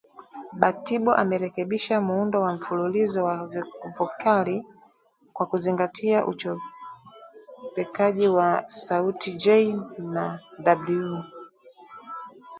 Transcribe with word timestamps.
Batibo 0.61 1.11
amerekebisha 1.23 1.95
muundo 2.07 2.37
wa 2.43 2.51
mfululizo 2.57 3.19
wa 3.25 3.35
vokali 3.97 4.65
kwa 5.33 5.45
kuzingatia 5.49 6.19
uchopekaji 6.31 8.27
wa 8.37 8.47
sauti 8.85 9.29
''j'' 9.41 9.75
na 10.15 10.25
''w'' 10.59 11.25